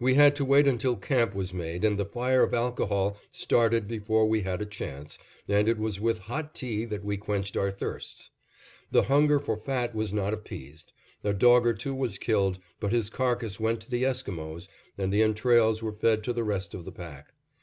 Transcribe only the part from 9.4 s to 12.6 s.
fat was not appeased; a dog or two was killed,